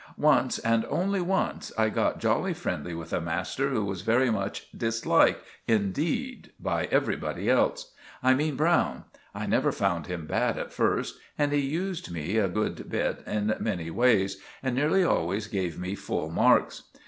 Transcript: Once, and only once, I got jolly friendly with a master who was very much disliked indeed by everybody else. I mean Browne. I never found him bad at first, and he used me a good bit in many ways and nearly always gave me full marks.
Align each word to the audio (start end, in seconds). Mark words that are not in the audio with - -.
Once, 0.17 0.57
and 0.57 0.83
only 0.89 1.21
once, 1.21 1.71
I 1.77 1.89
got 1.89 2.17
jolly 2.19 2.55
friendly 2.55 2.95
with 2.95 3.13
a 3.13 3.21
master 3.21 3.69
who 3.69 3.85
was 3.85 4.01
very 4.01 4.31
much 4.31 4.65
disliked 4.75 5.45
indeed 5.67 6.49
by 6.59 6.85
everybody 6.85 7.47
else. 7.47 7.91
I 8.23 8.33
mean 8.33 8.55
Browne. 8.55 9.03
I 9.35 9.45
never 9.45 9.71
found 9.71 10.07
him 10.07 10.25
bad 10.25 10.57
at 10.57 10.73
first, 10.73 11.19
and 11.37 11.51
he 11.51 11.59
used 11.59 12.09
me 12.11 12.37
a 12.37 12.47
good 12.49 12.89
bit 12.89 13.21
in 13.27 13.53
many 13.59 13.91
ways 13.91 14.41
and 14.63 14.73
nearly 14.73 15.03
always 15.03 15.45
gave 15.45 15.77
me 15.79 15.93
full 15.93 16.31
marks. 16.31 16.81